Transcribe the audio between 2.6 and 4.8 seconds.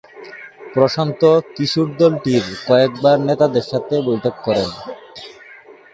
কয়েকবার নেতাদের সাথে বৈঠক করেন।